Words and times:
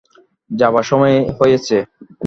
যাবার 0.51 0.83
সময় 0.83 1.15
হয়েছে! 1.39 1.77